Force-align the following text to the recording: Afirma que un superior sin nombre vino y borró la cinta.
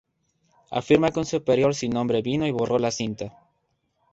Afirma 0.79 1.11
que 1.11 1.19
un 1.21 1.27
superior 1.27 1.75
sin 1.75 1.91
nombre 1.91 2.23
vino 2.23 2.47
y 2.47 2.51
borró 2.51 2.79
la 2.79 2.89
cinta. 2.89 3.37